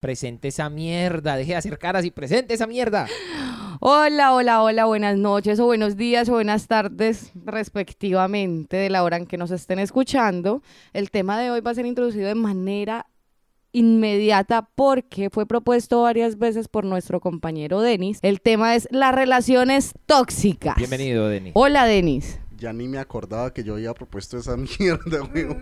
[0.00, 3.06] Presente esa mierda, deje de hacer caras y presente esa mierda.
[3.80, 9.18] Hola, hola, hola, buenas noches o buenos días o buenas tardes, respectivamente, de la hora
[9.18, 10.62] en que nos estén escuchando.
[10.94, 13.08] El tema de hoy va a ser introducido de manera
[13.72, 18.20] inmediata porque fue propuesto varias veces por nuestro compañero Denis.
[18.22, 20.76] El tema es las relaciones tóxicas.
[20.76, 21.52] Bienvenido, Denis.
[21.54, 22.40] Hola, Denis.
[22.60, 25.60] Ya ni me acordaba que yo había propuesto esa mierda, weón.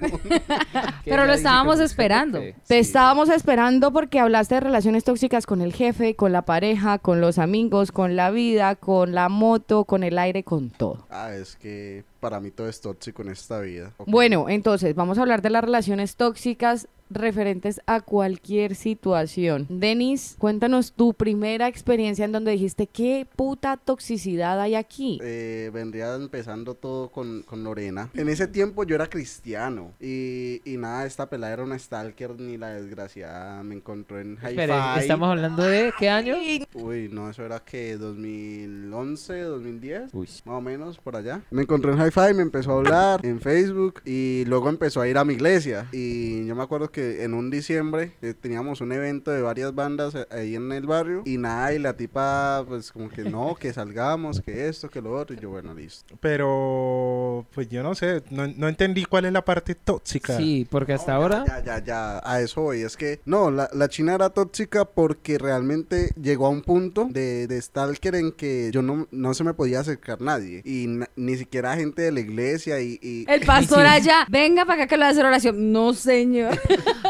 [1.04, 2.40] Pero lo estábamos esperando.
[2.66, 7.20] Te estábamos esperando porque hablaste de relaciones tóxicas con el jefe, con la pareja, con
[7.20, 11.06] los amigos, con la vida, con la moto, con el aire, con todo.
[11.08, 13.92] Ah, es que para mí todo es tóxico en esta vida.
[14.04, 19.66] Bueno, entonces vamos a hablar de las relaciones tóxicas referentes a cualquier situación.
[19.68, 25.18] Denis, cuéntanos tu primera experiencia en donde dijiste, ¿qué puta toxicidad hay aquí?
[25.22, 28.10] Eh, vendría empezando todo con, con Lorena.
[28.14, 32.56] En ese tiempo yo era cristiano y, y nada, esta pelada era una stalker ni
[32.56, 36.36] la desgraciada me encontró en hi Espere, ¿estamos hablando de qué año?
[36.74, 40.28] Uy, no, eso era que 2011, 2010, Uy.
[40.44, 41.42] más o menos por allá.
[41.50, 45.18] Me encontró en Hi-Fi, me empezó a hablar en Facebook y luego empezó a ir
[45.18, 45.88] a mi iglesia.
[45.92, 50.14] Y yo me acuerdo que en un diciembre eh, teníamos un evento de varias bandas
[50.14, 53.72] eh, ahí en el barrio y nada, y la tipa pues como que no, que
[53.72, 55.34] salgamos, que esto, que lo otro.
[55.36, 56.16] Y yo, bueno, listo.
[56.20, 60.36] Pero, pues yo no sé, no, no entendí cuál es la parte tóxica.
[60.36, 61.44] Sí, porque hasta ahora...
[61.46, 62.82] Ya, ya, ya, a eso voy.
[62.82, 67.46] Es que, no, la, la china era tóxica porque realmente llegó a un punto de,
[67.46, 70.62] de stalker en que yo no, no se me podía acercar nadie.
[70.64, 72.98] Y na- ni siquiera gente de la iglesia y...
[73.02, 75.72] y- El pastor allá, venga para acá que le voy a hacer oración.
[75.72, 76.58] No, señor.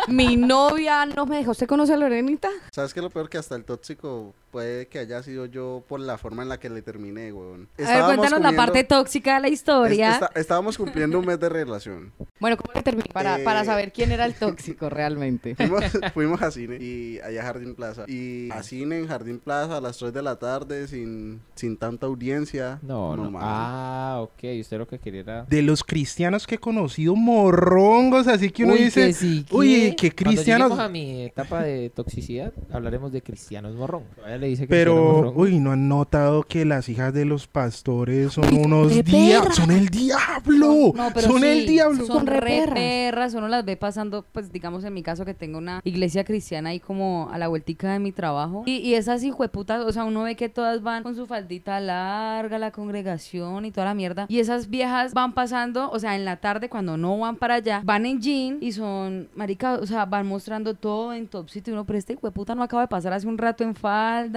[0.08, 1.52] Mi novia no me dejó.
[1.52, 2.48] ¿Usted conoce a Lorenita?
[2.72, 3.28] ¿Sabes qué es lo peor?
[3.28, 6.68] Que hasta el tóxico puede que haya sido yo por la forma en la que
[6.70, 7.68] le terminé, weón.
[7.78, 10.08] A ver, cuéntanos la parte tóxica de la historia.
[10.10, 12.12] es- esta- estábamos cumpliendo un mes de relación.
[12.40, 13.08] Bueno, ¿cómo le terminé?
[13.12, 13.42] Para, Eh.
[13.42, 15.56] para saber quién era el tóxico realmente.
[15.56, 15.82] Fuimos,
[16.14, 18.04] fuimos a cine y allá a Jardín Plaza.
[18.06, 22.06] Y a cine en Jardín Plaza a las 3 de la tarde sin, sin tanta
[22.06, 22.78] audiencia.
[22.82, 23.28] No, no.
[23.28, 23.42] man.
[23.44, 24.44] Ah, ok.
[24.60, 25.42] Usted lo que quería era...
[25.44, 29.94] De los cristianos que he conocido, morrongos, así que uno Uy, dice, que sí, uy,
[29.98, 30.68] Cuando cristianos.
[30.68, 34.04] lleguemos a mi etapa de toxicidad, hablaremos de cristianos morrón.
[34.14, 38.32] Todavía le dice cristiano Pero, uy, ¿no han notado que las hijas de los pastores
[38.32, 39.56] son unos diablos?
[39.56, 40.92] Son el diablo.
[40.94, 42.06] No, pero son sí, el diablo.
[42.06, 42.74] Son Son re perras.
[42.74, 43.34] perras.
[43.34, 46.80] Uno las ve pasando, pues digamos en mi caso que tengo una iglesia cristiana ahí
[46.80, 48.62] como a la vueltica de mi trabajo.
[48.66, 52.58] Y, y esas hijueputas, o sea, uno ve que todas van con su faldita larga,
[52.58, 54.26] la congregación y toda la mierda.
[54.28, 57.80] Y esas viejas van pasando, o sea, en la tarde cuando no van para allá,
[57.84, 61.72] van en jean y son, marica, o sea, van mostrando todo en top sitio.
[61.72, 63.74] Y uno, pero este hijueputa no acaba de pasar hace un rato en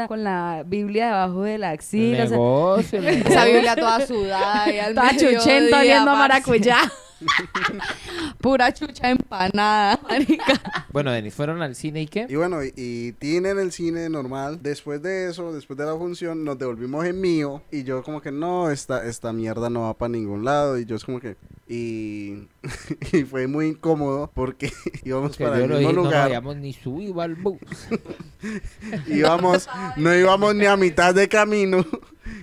[0.08, 2.26] con la Biblia debajo de la axila.
[2.26, 3.00] o sea, negocio,
[3.32, 3.46] Esa.
[3.46, 6.80] Biblia toda sudada y al Toda chuchenta oliendo a maracuyá.
[8.40, 10.86] Pura chucha empanada, marica.
[10.92, 12.26] Bueno, Denis, ¿fueron al cine y qué?
[12.30, 14.60] Y bueno, y, y en el cine normal.
[14.62, 17.62] Después de eso, después de la función, nos devolvimos en mío.
[17.72, 20.78] Y yo como que no, esta, esta mierda no va para ningún lado.
[20.78, 21.36] Y yo es como que...
[21.74, 22.50] Y,
[23.14, 24.74] y fue muy incómodo porque
[25.06, 26.24] íbamos Que para el mismo dije, no lugar.
[26.24, 27.60] habíamos ni subido al bus.
[29.08, 31.86] íbamos, no íbamos ni a mitad de camino.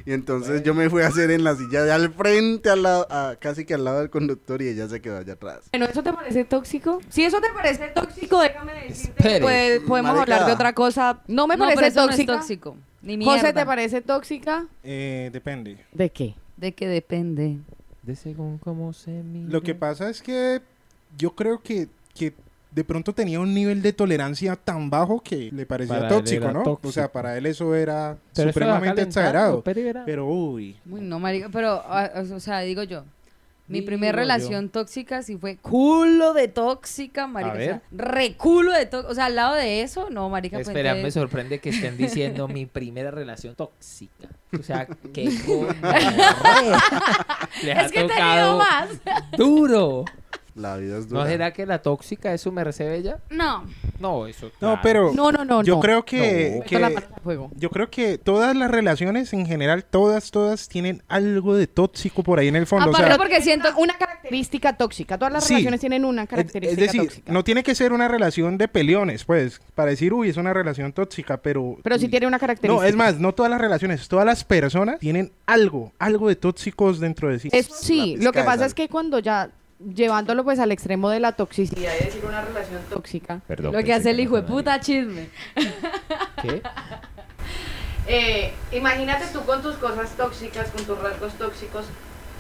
[0.07, 3.07] Y entonces yo me fui a hacer en la silla de al frente, al lado,
[3.11, 5.69] a- casi que al lado del conductor y ella se quedó allá atrás.
[5.73, 7.01] Bueno, ¿eso te parece tóxico?
[7.11, 9.35] Si eso te parece tóxico, déjame decirte Espere.
[9.37, 10.23] que puede- podemos Marica.
[10.37, 11.21] hablar de otra cosa.
[11.27, 12.77] No me No, pero parece eso no es tóxico.
[13.03, 13.35] Ni mierda.
[13.41, 14.67] José, ¿te parece tóxica?
[14.83, 15.79] Eh, depende.
[15.93, 16.35] ¿De qué?
[16.57, 17.59] De que depende.
[18.09, 19.53] De según cómo se mire.
[19.53, 20.63] Lo que pasa es que
[21.19, 22.33] yo creo que, que
[22.71, 26.63] de pronto tenía un nivel de tolerancia tan bajo que le parecía Para tóxico, ¿no?
[26.63, 26.89] tóxico.
[26.89, 29.63] O sea, para él eso era Pero supremamente exagerado.
[29.63, 33.05] pero uy, Uy, no, marica, pero, ah, o sea, digo yo.
[33.67, 34.21] Mi primera yo.
[34.21, 37.53] relación tóxica sí fue culo de tóxica, marica.
[37.53, 38.11] A O sea, ver.
[38.11, 39.13] re culo de tóxica.
[39.13, 40.57] O sea, al lado de eso, no, marica.
[40.57, 44.29] pues, Espera, me sorprende que estén diciendo mi primera relación tóxica.
[44.59, 44.87] O sea,
[45.47, 46.83] gonorrea.
[47.63, 48.89] Les ha Es que he tenido tocado más.
[49.37, 50.05] duro.
[50.59, 51.23] La vida es dura.
[51.23, 53.19] ¿No será que la tóxica es su merced bella?
[53.31, 53.65] No.
[54.01, 54.47] No, eso.
[54.47, 54.81] no, claro.
[54.83, 55.81] pero No, no, no, yo no.
[55.81, 56.79] creo que, No.
[56.79, 56.91] la
[57.57, 62.39] yo creo que todas las relaciones en general, todas, todas tienen algo de tóxico por
[62.39, 62.87] ahí en el fondo.
[62.87, 63.69] o Aparte sea, porque siento...
[63.77, 65.17] Una característica tóxica.
[65.19, 65.55] Todas las Sí.
[65.55, 67.33] relaciones tienen una característica es decir, tóxica.
[67.33, 70.93] no tiene que ser una relación de peleones, pues, para decir, uy, es una relación
[70.93, 71.77] tóxica, pero...
[71.83, 72.83] Pero sí tiene una característica.
[72.83, 76.99] No, es más, no todas las relaciones, todas las personas tienen algo, algo de tóxicos
[77.01, 77.49] dentro de sí.
[77.53, 81.33] Es- sí, lo que pasa es que cuando ya llevándolo pues al extremo de la
[81.33, 85.29] toxicidad y decir una relación tóxica, Perdón, Lo que hace el hijo de puta chisme.
[86.43, 86.63] ¿Qué?
[88.07, 91.85] eh, imagínate tú con tus cosas tóxicas, con tus rasgos tóxicos,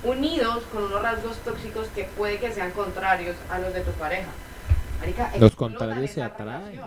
[0.04, 4.28] unidos con unos rasgos tóxicos que puede que sean contrarios a los de tu pareja.
[5.00, 6.80] Marica, Los contrarios se atraen.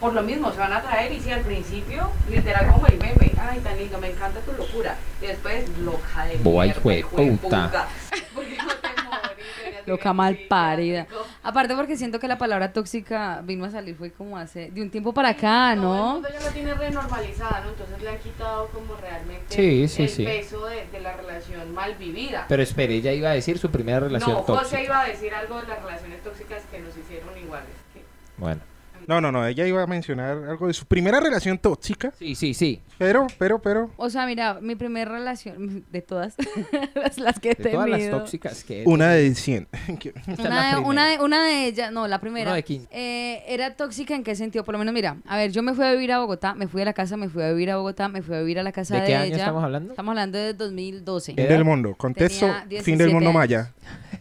[0.00, 3.32] por lo mismo se van a traer y si al principio, literal como el meme,
[3.40, 4.96] ay tan lindo, me encanta tu locura.
[5.20, 7.66] Y después loca de Boa, mierda, hijo de hijo de puta.
[7.66, 7.88] puta.
[8.34, 9.46] ¿Por qué no te morís?
[9.58, 11.06] Deberías Loca mal parida.
[11.42, 14.90] Aparte porque siento que la palabra tóxica vino a salir fue como hace de un
[14.90, 16.12] tiempo para acá, Todo el ¿no?
[16.14, 17.70] mundo ya la tiene renormalizada, ¿no?
[17.70, 20.24] Entonces le han quitado como realmente Sí, sí, el sí.
[20.24, 22.46] peso de, de la relación mal vivida.
[22.48, 24.64] Pero espere, ella iba a decir su primera relación no, tóxica.
[24.78, 27.68] José iba a decir algo de las relaciones tóxicas que nos hicieron iguales.
[27.92, 28.02] que-
[28.38, 28.60] Bueno.
[29.06, 32.54] No, no, no, ella iba a mencionar algo de su primera relación tóxica, Sí, sí,
[32.54, 32.80] sí.
[32.98, 36.34] pero, pero, pero, O sea, mira, mi primera relación de todas
[36.94, 38.18] las, las que he De todas las tenido.
[38.18, 38.84] tóxicas que...
[38.86, 39.68] una de 100.
[39.72, 42.50] Esta es Una de, una, de, una de ellas, no, la primera.
[42.50, 42.88] Uno de 15.
[42.90, 45.84] eh, era tóxica en qué sentido, por lo menos mira, a ver, yo me fui
[45.84, 48.08] a vivir a Bogotá, me fui a la casa, me fui a vivir a Bogotá,
[48.08, 49.36] me fui a vivir a la casa ¿De de, qué año ella.
[49.38, 49.92] estamos hablando?
[49.92, 51.34] Estamos hablando de 2012.
[51.34, 51.94] Fin del mundo.
[51.96, 53.34] Contexto, fin del 17 mundo años.
[53.34, 53.72] maya.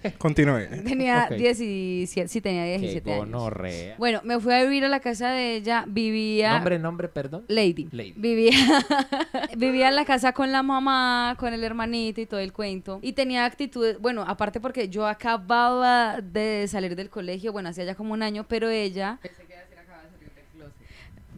[0.18, 0.68] Continúe.
[0.84, 1.38] Tenía Ok.
[1.38, 3.26] 17, sí, tenía Qué 17 años.
[3.26, 3.96] gonorrea.
[3.98, 6.54] Bueno, me fui a vivir a la casa de ella, vivía...
[6.54, 7.46] Nombre, nombre, perdón.
[7.48, 7.88] Lady.
[7.92, 8.14] Lady.
[8.16, 8.52] Vivía,
[9.58, 13.00] vivía en la casa con la mamá, con el hermanito y todo el cuento.
[13.02, 17.96] Y tenía actitudes, bueno, aparte porque yo acababa de salir del colegio, bueno, hacía ya
[17.96, 19.20] como un año, pero ella...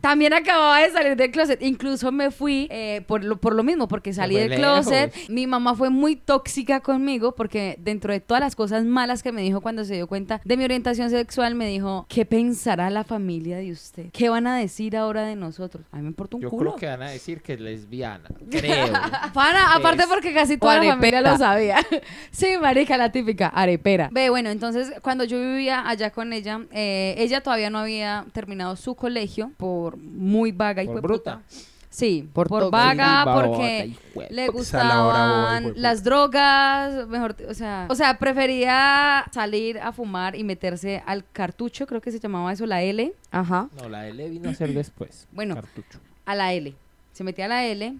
[0.03, 1.61] También acababa de salir del closet.
[1.61, 5.13] Incluso me fui eh, por, lo, por lo mismo, porque salí del closet.
[5.29, 9.41] Mi mamá fue muy tóxica conmigo porque dentro de todas las cosas malas que me
[9.41, 13.55] dijo cuando se dio cuenta de mi orientación sexual, me dijo, ¿qué pensará la familia
[13.55, 14.07] de usted?
[14.11, 15.85] ¿Qué van a decir ahora de nosotros?
[15.93, 16.71] A mí me importa un Yo culo.
[16.71, 18.27] creo que van a decir que es lesbiana.
[18.51, 18.87] Creo.
[19.33, 21.77] Pana, aparte porque casi toda la familia lo sabía.
[22.29, 24.09] sí, marica, la típica, arepera.
[24.11, 28.75] Ve, bueno, entonces cuando yo vivía allá con ella, eh, ella todavía no había terminado
[28.75, 31.41] su colegio por muy vaga y Por bruta.
[31.89, 33.95] Sí, Por por, vaga, porque
[34.31, 35.79] le gustaban puta.
[35.79, 41.85] las drogas, mejor, o sea, o sea, prefería salir a fumar y meterse al cartucho,
[41.85, 43.69] creo que se llamaba eso, la L, Ajá.
[43.79, 45.27] No, la L vino a ser después.
[45.31, 45.53] Bueno.
[45.53, 45.99] Cartucho.
[46.25, 46.73] a la L.
[47.11, 47.95] Se metía a la L.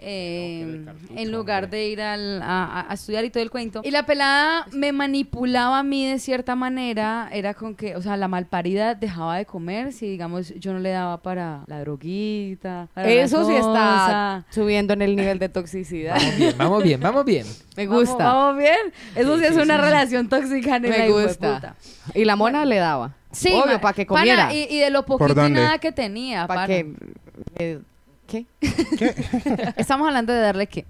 [0.00, 1.78] eh, cartucho, en lugar hombre.
[1.78, 3.80] de ir al- a, estudiar y todo el cuento.
[3.84, 7.28] Y la pelada me manipulaba a mí de cierta manera.
[7.32, 10.90] Era con que, o sea, la malparida dejaba de comer si, digamos, yo no le
[10.90, 12.88] daba para la droguita.
[12.94, 16.16] para Eso sí está subiendo en el nivel de toxicidad.
[16.16, 17.46] Vamos bien, vamos bien, vamos bien.
[17.76, 18.32] Me gusta.
[18.32, 18.76] Vamos, bien.
[19.14, 19.80] Eso sí, Sí, es sí, una sí.
[19.82, 20.78] relación tóxica.
[20.78, 21.76] la Me gusta.
[22.14, 23.14] Y la mona le daba.
[23.32, 24.54] Sí, Obvio, para que pana, comiera.
[24.54, 26.46] y, y de lo poquito y nada que tenía.
[26.46, 26.94] Para que...
[27.58, 27.80] eh,
[28.26, 28.46] ¿Qué?
[29.76, 30.82] Estamos hablando de darle que.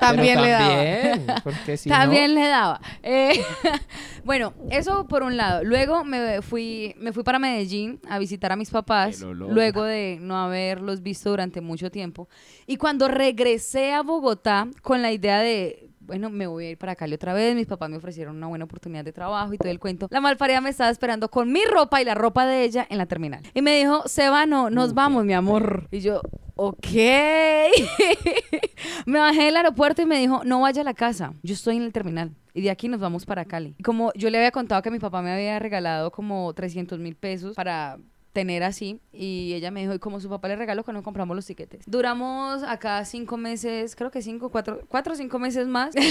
[0.00, 0.68] También Pero le daba.
[0.68, 2.80] también, Porque si También le daba.
[3.02, 3.44] Eh,
[4.24, 5.62] bueno, eso por un lado.
[5.62, 10.36] Luego me fui, me fui para Medellín a visitar a mis papás, luego de no
[10.36, 12.28] haberlos visto durante mucho tiempo.
[12.66, 16.96] Y cuando regresé a Bogotá con la idea de, bueno, me voy a ir para
[16.96, 19.78] Cali otra vez, mis papás me ofrecieron una buena oportunidad de trabajo y todo el
[19.78, 20.08] cuento.
[20.10, 23.06] La malparida me estaba esperando con mi ropa y la ropa de ella en la
[23.06, 23.42] terminal.
[23.54, 25.88] Y me dijo, Seba, no, nos vamos, mi amor.
[25.90, 26.20] Y yo,
[26.56, 26.86] ok.
[29.06, 31.82] me bajé del aeropuerto y me dijo, no vaya a la casa, yo estoy en
[31.82, 32.32] el terminal.
[32.54, 33.74] Y de aquí nos vamos para Cali.
[33.78, 37.16] Y como yo le había contado que mi papá me había regalado como 300 mil
[37.16, 37.98] pesos para
[38.32, 41.46] tener así y ella me dijo y como su papá le regaló cuando compramos los
[41.46, 45.94] tiquetes duramos acá cinco meses creo que cinco cuatro cuatro o cinco meses más.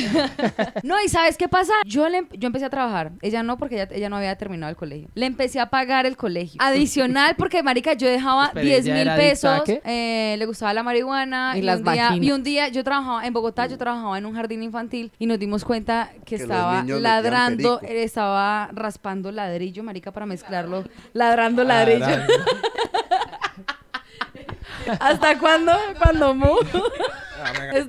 [0.83, 3.12] No y sabes qué pasa yo le, yo empecé a trabajar.
[3.21, 5.09] Ella no porque ella, ella no había terminado el colegio.
[5.13, 6.62] Le empecé a pagar el colegio.
[6.63, 9.81] Adicional porque marica yo dejaba Espera, 10 ¿ella mil pesos qué?
[9.85, 13.25] eh, le gustaba la marihuana Y y, las un día, y un día yo trabajaba
[13.25, 16.83] en Bogotá yo trabajaba en un jardín infantil y nos dimos cuenta que, Que estaba
[16.83, 22.10] ladrando eh, estaba raspando ladrillo marica para mezclarlo ladrando ladrillo
[24.99, 25.71] ¿Hasta cuándo?
[26.01, 26.56] Cuando Mu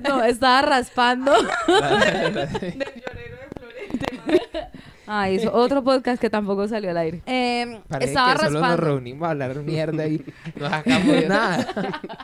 [0.01, 1.33] no, estaba raspando.
[1.33, 1.49] Del
[2.73, 4.42] llorero de Florente.
[5.07, 7.21] Ay, eso, otro podcast que tampoco salió al aire.
[7.25, 10.23] Eh, Parece estaba que solo nos reunimos a hablar mierda y
[10.59, 11.67] no sacamos nada.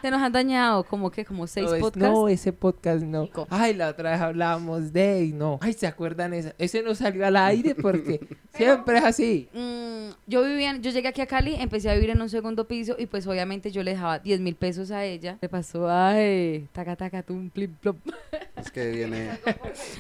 [0.02, 2.10] Se nos han dañado como que como seis No, es- podcasts.
[2.10, 3.30] No, ese podcast no.
[3.50, 5.58] Ay, la otra vez hablábamos de y no.
[5.62, 6.54] Ay, ¿se acuerdan esa?
[6.58, 8.20] Ese no salió al aire porque
[8.54, 9.50] siempre es así.
[9.54, 12.68] Mm, yo vivía, en- yo llegué aquí a Cali, empecé a vivir en un segundo
[12.68, 15.38] piso y pues obviamente yo le dejaba 10 mil pesos a ella.
[15.42, 17.98] Le pasó, ay, taca, taca, tum, plip, plop.
[18.56, 19.30] Es que viene,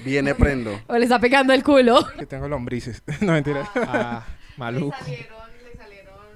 [0.03, 0.71] viene prendo.
[0.87, 2.05] O le está pegando el culo.
[2.17, 3.03] Que tengo lombrices.
[3.21, 3.69] no, mentira.
[3.75, 4.25] Ah,
[4.57, 4.95] maluco.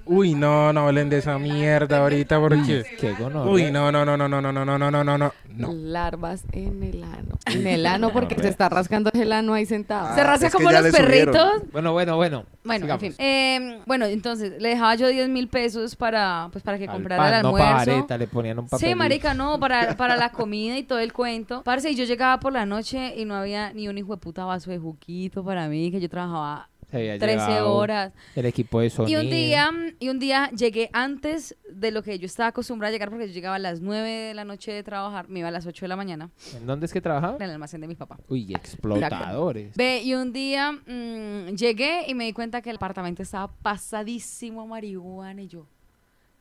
[0.06, 2.84] Uy, no, no hablen de esa mierda ahorita porque...
[3.00, 3.16] Qué.
[3.46, 5.34] Uy, no, no, no, no, no, no, no, no, no, no, no, no.
[5.56, 5.72] No.
[5.72, 7.38] Larvas en el ano.
[7.46, 10.08] En el ano porque se está rascando el ano ahí sentado.
[10.10, 11.62] Ah, Se rasca como los perritos.
[11.72, 12.46] Bueno, bueno, bueno.
[12.64, 13.16] Bueno, en fin.
[13.18, 17.22] Eh, bueno, entonces le dejaba yo 10 mil pesos para, pues, para que Al comprara
[17.24, 17.72] pan, el no almuerzo.
[17.72, 18.90] pajareta, le ponían un papel.
[18.90, 21.62] Sí, marica, no, para, para la comida y todo el cuento.
[21.64, 24.44] Parce, y yo llegaba por la noche y no había ni un hijo de puta
[24.46, 28.14] vaso de juguito para mí, que yo trabajaba Se había 13 llevado horas.
[28.36, 29.22] El equipo de Y sonido.
[29.22, 33.10] un día, y un día llegué antes de lo que yo estaba acostumbrada a llegar
[33.10, 35.66] porque yo llegaba a las 9 de la noche de trabajar, me iba a las
[35.66, 37.36] 8 de la mañana ¿En dónde es que trabajaba?
[37.38, 38.20] en el almacén de mi papá.
[38.28, 39.76] Uy, explotadores.
[39.76, 44.62] Ve, y un día mm, llegué y me di cuenta que el apartamento estaba pasadísimo
[44.62, 45.66] a marihuana y yo,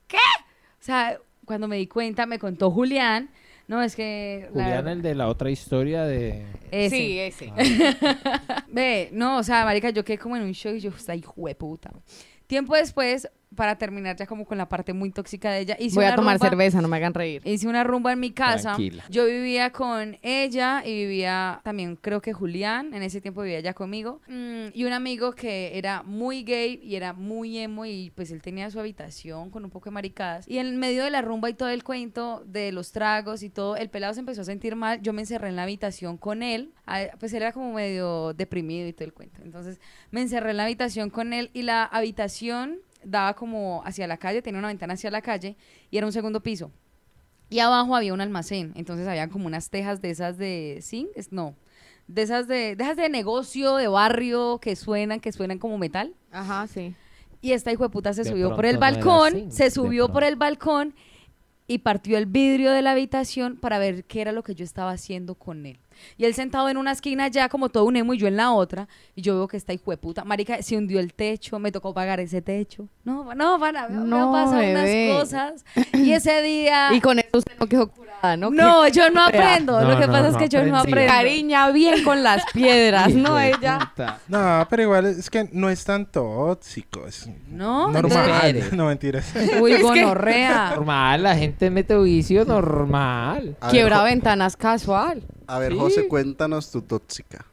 [0.07, 0.19] ¿qué?
[0.19, 3.31] O sea, cuando me di cuenta me contó Julián,
[3.69, 4.49] no, es que...
[4.53, 6.45] Julián, el de la otra historia de...
[6.71, 6.97] ese.
[6.97, 7.53] Sí, ese.
[8.69, 11.35] Ve, no, o sea, marica, yo quedé como en un show y yo, esta hijo
[11.47, 11.91] de puta.
[12.47, 16.05] Tiempo después, para terminar ya como con la parte muy tóxica de ella, hice Voy
[16.05, 17.43] a una tomar rumba- cerveza, no me hagan reír.
[17.45, 18.63] Hice una rumba en mi casa.
[18.75, 19.05] Tranquila.
[19.11, 23.75] Yo vivía con ella y vivía también, creo que Julián, en ese tiempo vivía ya
[23.75, 24.21] conmigo.
[24.29, 28.41] Mm, y un amigo que era muy gay y era muy emo y pues él
[28.43, 30.49] tenía su habitación con un poco de maricadas.
[30.49, 33.77] Y en medio de la rumba y todo el cuento de los tragos y todo,
[33.77, 35.01] el pelado se empezó a sentir mal.
[35.03, 36.73] Yo me encerré en la habitación con él.
[36.87, 39.41] Ah, Pues él era como medio deprimido y todo el cuento.
[39.45, 39.81] Entonces
[40.11, 44.43] me encerré en la habitación con él y la habitación daba como hacia la calle,
[44.43, 45.57] tenía una ventana hacia la calle
[45.91, 46.71] y era un segundo piso.
[47.51, 51.33] Y abajo había un almacén, entonces había como unas tejas de esas de zinc, es-
[51.33, 51.55] no,
[52.09, 56.15] de esas de, de esas de negocio, de barrio, que suenan, que suenan como metal.
[56.31, 56.95] Ajá, sí.
[57.43, 60.09] Y esta hijo de puta se De subió por el no balcón, zinc, se subió
[60.11, 60.95] por el balcón
[61.67, 64.93] y partió el vidrio de la habitación para ver qué era lo que yo estaba
[64.93, 65.79] haciendo con él.
[66.17, 68.53] Y él sentado en una esquina ya como todo un emo y yo en la
[68.53, 68.89] otra.
[69.15, 71.93] Y yo veo que esta hijo de puta, marica, se hundió el techo, me tocó
[71.95, 72.89] pagar ese techo.
[73.05, 75.11] No, no, van a, me No, bebé.
[75.11, 75.65] unas cosas.
[75.95, 76.93] Y ese día...
[76.93, 78.51] Y con eso usted no quedó curada, ¿no?
[78.51, 79.81] No, yo no aprendo.
[79.81, 81.13] No, lo que no, pasa no es que yo no aprendo.
[81.13, 83.39] Cariña bien con las piedras, ¿no?
[83.39, 83.79] Ella.
[83.79, 84.19] puta.
[84.29, 87.07] No, pero igual es que no es tan tóxico.
[87.07, 88.69] Es No, normal.
[88.73, 89.33] no, mentiras.
[89.61, 90.71] Uy, gonorrea.
[90.75, 93.57] Normal, la gente mete vicio normal.
[93.71, 95.23] Quiebra ventanas casual.
[95.47, 95.79] A ver, Sí.
[95.79, 97.45] José, cuéntanos tu tóxica.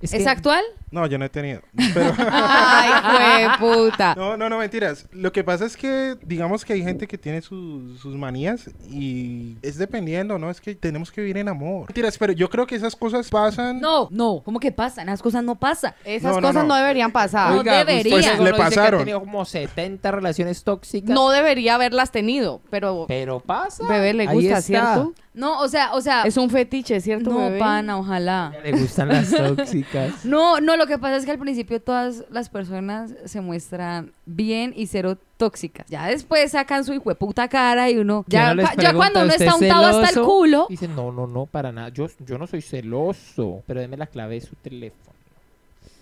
[0.00, 0.62] Es ¿Es que- actual?
[0.90, 1.60] No, yo no he tenido.
[1.92, 2.14] Pero...
[2.18, 4.14] Ay, fue puta.
[4.14, 5.06] No, no, no, mentiras.
[5.12, 9.56] Lo que pasa es que, digamos que hay gente que tiene sus- sus manías y
[9.60, 10.50] es dependiendo, ¿no?
[10.50, 11.88] Es que tenemos que vivir en amor.
[11.88, 13.80] Mentiras, pero yo creo que esas cosas pasan.
[13.80, 14.40] No, no.
[14.44, 15.06] ¿Cómo que pasan?
[15.06, 15.94] Las cosas no pasan.
[16.04, 16.76] Esas No, no, cosas no, no.
[16.76, 17.52] deberían pasar.
[17.52, 18.14] No Oiga, debería.
[18.16, 19.00] usted seguro Le dice que pasaron.
[19.00, 21.10] ha tenido como 70 relaciones tóxicas.
[21.10, 23.84] No debería haberlas tenido, pero Pero pasa.
[23.86, 24.62] bebé le Ahí gusta, está.
[24.62, 25.12] ¿cierto?
[25.38, 26.22] No, o sea, o sea.
[26.24, 27.30] Es un fetiche, ¿cierto?
[27.30, 27.58] no, bebé?
[27.60, 28.52] pana, ojalá.
[28.64, 30.24] Le gustan las tóxicas.
[30.24, 34.72] No, no, lo que pasa es que al principio todas las personas se muestran bien
[34.76, 35.86] y cero tóxicas.
[35.88, 38.24] Ya después sacan su hijo de puta cara y uno.
[38.26, 40.66] Ya Ya, no ya cuando uno ¿usted está es untado hasta el culo.
[40.68, 41.90] Dicen, no, no, no, para nada.
[41.90, 43.62] Yo, yo no soy celoso.
[43.66, 45.08] Pero deme la clave de su teléfono.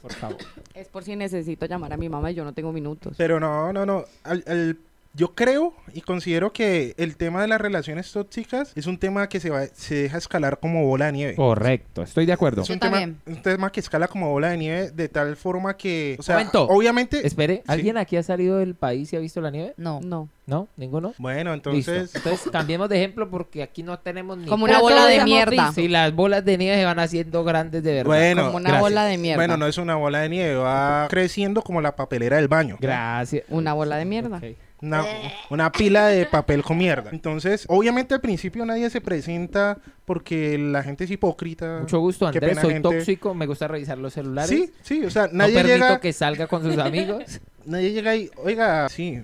[0.01, 0.37] Por favor.
[0.73, 3.15] Es por si necesito llamar a mi mamá y yo no tengo minutos.
[3.19, 4.05] Pero no, no, no.
[4.25, 4.79] Al- al-
[5.17, 9.41] yo creo y considero que el tema de las relaciones tóxicas es un tema que
[9.41, 11.35] se, va, se deja escalar como bola de nieve.
[11.37, 12.63] Correcto, estoy de acuerdo.
[12.63, 13.21] Es un Yo tema, también.
[13.27, 16.65] un tema que escala como bola de nieve de tal forma que, o sea, Momento.
[16.69, 17.63] obviamente, Espere, Sí.
[17.67, 19.75] ¿alguien aquí ha salido del país y ha visto la nieve?
[19.79, 20.01] No.
[20.03, 20.29] No.
[20.47, 20.69] ¿No?
[20.77, 21.13] ¿Ninguno?
[21.19, 21.71] bueno, Listo.
[21.73, 24.47] entonces, Entonces cambiemos de ejemplo porque aquí no tenemos ni...
[24.47, 25.73] Como una bola de mierda.
[25.73, 28.07] Si las bolas de nieve se van haciendo grandes de verdad.
[28.07, 28.81] bueno, Como una gracias.
[28.83, 29.39] bola de mierda.
[29.39, 32.77] bueno, no es una bola de nieve, va creciendo como la papelera del baño.
[32.81, 33.43] Gracias.
[33.49, 34.37] Una bola de mierda.
[34.37, 34.45] Ok.
[34.87, 35.05] Una,
[35.51, 37.11] una pila de papel con mierda.
[37.11, 41.79] Entonces, obviamente al principio nadie se presenta porque la gente es hipócrita.
[41.81, 42.59] Mucho gusto, Andrés.
[42.61, 42.89] Soy gente.
[42.89, 43.35] tóxico.
[43.35, 44.49] Me gusta revisar los celulares.
[44.51, 47.41] Sí, sí, o sea, No nadie permito llega, que salga con sus amigos.
[47.67, 49.21] nadie llega y, oiga, sí,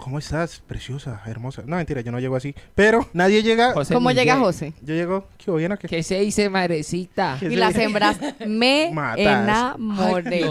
[0.00, 0.60] ¿cómo estás?
[0.66, 1.62] Preciosa, hermosa.
[1.66, 2.54] No, mentira, yo no llego así.
[2.74, 4.24] Pero nadie llega, José ¿Cómo Miguel.
[4.24, 4.72] llega José?
[4.82, 5.86] yo llego, ¿qué bien a qué?
[5.88, 7.36] ¿Qué se dice, madrecita?
[7.38, 9.18] ¿Qué Y las hembras me Matas.
[9.18, 10.42] enamoré.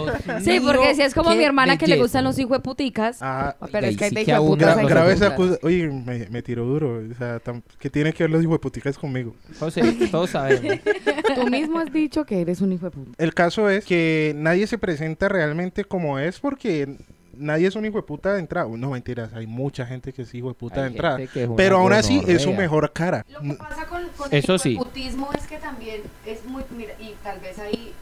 [0.42, 3.18] Sí, porque si es como mi hermana que le gustan los hijos de puticas.
[3.20, 5.58] Ah, Pero es que hay de que hijo de.
[5.62, 7.02] Oye, me, me tiró duro.
[7.10, 9.34] O sea, tam- ¿qué tiene que ver los hijueputicas conmigo?
[9.58, 10.78] José, todos sabemos.
[11.34, 13.10] Tú mismo has dicho que eres un hijo de puta.
[13.18, 16.96] El caso es que nadie se presenta realmente como es porque
[17.36, 18.68] nadie es un hijo de puta de entrada.
[18.76, 21.20] No, mentiras, hay mucha gente que es hijo de puta de Hay entrada.
[21.20, 23.24] es una Pero aún así es su mejor cara.
[23.30, 24.76] Lo que pasa con, con Eso el sí.
[24.76, 27.92] putismo es que también es muy, mira, y tal vez ahí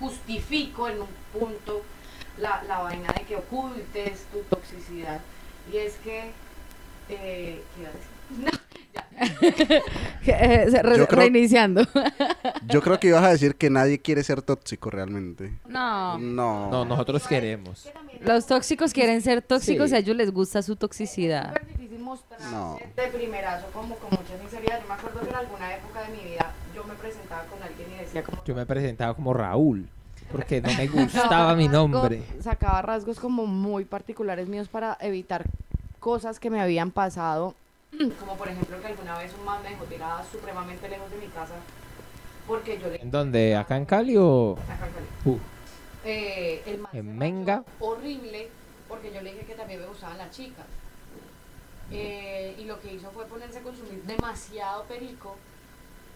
[0.00, 1.82] justifico en un punto
[2.38, 5.20] la, la vaina de que ocultes tu toxicidad.
[5.72, 6.30] Y es que,
[7.08, 8.17] eh, ¿qué iba a decir?
[10.30, 11.82] Eh, se- re- Yo creo- Reiniciando.
[12.68, 15.52] Yo creo que ibas a decir que nadie quiere ser tóxico realmente.
[15.66, 16.18] No.
[16.18, 16.70] No.
[16.70, 17.90] No, nosotros queremos.
[18.20, 19.94] Los tóxicos quieren ser tóxicos Sí.
[19.94, 21.48] y a ellos les gusta su toxicidad.
[21.48, 22.78] súper difícil mostrarse No.
[22.96, 24.80] de primerazo como con mucha sinceridad.
[24.82, 27.88] Yo me acuerdo que en alguna época de mi vida yo me presentaba con alguien
[27.96, 28.44] y decía como...
[28.44, 29.88] Yo me presentaba como Raúl.
[30.30, 32.22] Porque no me gustaba mi nombre.
[32.40, 35.44] Sacaba rasgos como muy particulares míos para evitar
[36.00, 37.54] cosas que me habían pasado.
[38.20, 41.26] Como por ejemplo que alguna vez un man me dejó tirada supremamente lejos de mi
[41.26, 41.54] casa
[42.46, 42.96] porque yo le...
[42.96, 43.56] ¿En dónde?
[43.56, 44.56] ¿Acá en Cali o...?
[44.64, 45.06] Acá en Cali.
[45.24, 45.38] Uh,
[46.04, 47.64] eh, el man En Menga.
[47.80, 48.48] horrible
[48.88, 50.64] porque yo le dije que también me gustaban las chicas.
[51.90, 55.36] Eh, y lo que hizo fue ponerse a consumir demasiado perico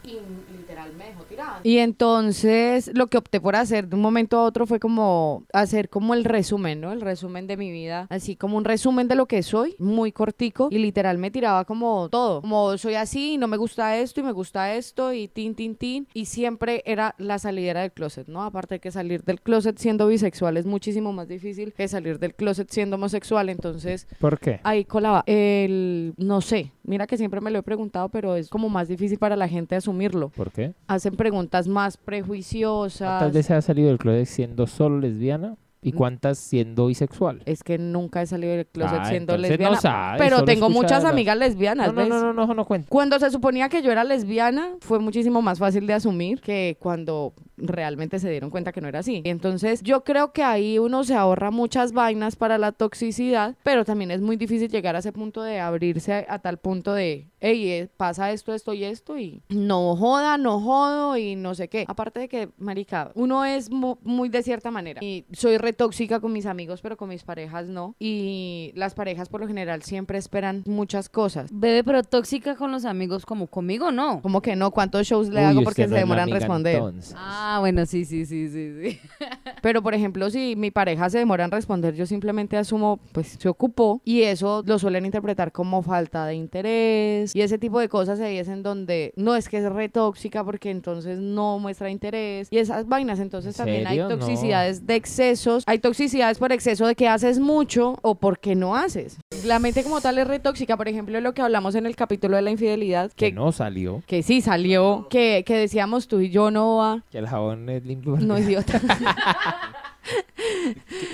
[0.05, 0.19] y
[0.57, 1.61] literal me dejó tirada.
[1.63, 5.89] Y entonces lo que opté por hacer de un momento a otro fue como hacer
[5.89, 6.93] como el resumen, ¿no?
[6.93, 10.69] El resumen de mi vida, así como un resumen de lo que soy, muy cortico
[10.71, 14.23] y literal me tiraba como todo, como soy así y no me gusta esto y
[14.23, 18.43] me gusta esto y tin, tin, tin y siempre era la salidera del closet, ¿no?
[18.43, 22.35] Aparte de que salir del closet siendo bisexual es muchísimo más difícil que salir del
[22.35, 24.61] closet siendo homosexual, entonces ¿Por qué?
[24.65, 28.69] ahí colaba el, no sé, mira que siempre me lo he preguntado, pero es como
[28.69, 30.29] más difícil para la gente asumirlo.
[30.31, 30.75] ¿Por qué?
[30.87, 33.09] Hacen preguntas más prejuiciosas.
[33.09, 35.57] ¿Cuántas veces has salido del closet siendo solo lesbiana?
[35.85, 37.43] ¿Y cuántas siendo bisexual?
[37.45, 39.81] Es que nunca he salido del closet Ah, siendo lesbiana.
[39.83, 41.89] no pero tengo muchas amigas lesbianas.
[41.89, 42.09] No, no, ¿ves?
[42.09, 42.89] no, no, no, no, no cuenta.
[42.89, 47.35] Cuando se suponía que yo era lesbiana, fue muchísimo más fácil de asumir que cuando
[47.57, 49.23] realmente se dieron cuenta que no era así.
[49.25, 54.13] Entonces, yo creo que ahí uno se ahorra muchas vainas para la toxicidad, pero también
[54.13, 57.69] es muy difícil llegar a ese punto de abrirse a, a tal punto de, hey,
[57.69, 61.85] eh, pasa esto, esto y esto, y no joda, no jodo, y no sé qué.
[61.89, 65.03] Aparte de que, marica, uno es mu- muy de cierta manera.
[65.05, 67.95] Y soy re tóxica con mis amigos, pero con mis parejas no.
[67.99, 71.51] Y las parejas por lo general siempre esperan muchas cosas.
[71.53, 74.23] Bebé, pero tóxica con los amigos como conmigo, no.
[74.23, 76.77] Como que no, ¿cuántos shows le Uy, hago porque se demoran en responder?
[76.77, 77.15] entonces.
[77.17, 79.01] Ah, bueno, sí, sí, sí, sí, sí.
[79.63, 83.49] Pero por ejemplo, si mi pareja se demora en responder, yo simplemente asumo, pues se
[83.49, 88.21] ocupó y eso lo suelen interpretar como falta de interés y ese tipo de cosas
[88.21, 92.49] ahí es en donde no es que es re tóxica porque entonces no muestra interés
[92.51, 93.99] y esas vainas, entonces ¿En también hay?
[93.99, 94.09] No.
[94.09, 99.19] toxicidades de excesos, hay toxicidades por exceso de que haces mucho o porque no haces.
[99.45, 102.37] La mente como tal es re tóxica, por ejemplo, lo que hablamos en el capítulo
[102.37, 104.03] de la infidelidad, Que que, no salió.
[104.07, 107.85] que sí salió, que, que decíamos tú y yo no va, Que el jabón es
[107.85, 108.17] limpio.
[108.19, 108.81] no idiota.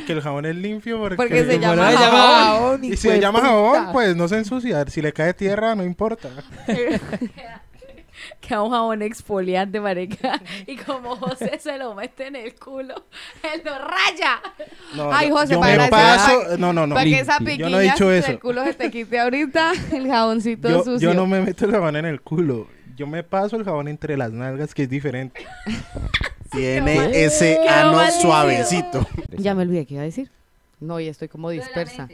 [0.07, 1.16] Que el jabón es limpio porque...
[1.16, 2.45] Porque se llama jabón.
[2.45, 3.50] jabón, Y si de se llama puta.
[3.50, 4.85] jabón, pues no se ensucia.
[4.87, 6.28] Si le cae tierra, no importa.
[8.40, 10.41] Queda un jabón exfoliante, marica.
[10.67, 12.95] Y como José se lo mete en el culo,
[13.43, 14.41] él lo raya.
[14.95, 16.56] No, Ay, José, yo para me paso...
[16.58, 16.95] No, no, no.
[16.95, 18.26] Para que esa piquiña Yo no he dicho eso.
[18.28, 21.10] del culo se te quite ahorita, el jaboncito Yo, sucio.
[21.10, 22.67] yo no me meto el jabón en el culo.
[22.97, 25.47] Yo me paso el jabón entre las nalgas, que es diferente.
[26.50, 29.06] Tiene ese ano suavecito.
[29.37, 30.30] Ya me olvidé qué iba a decir.
[30.80, 32.08] No, y estoy como dispersa.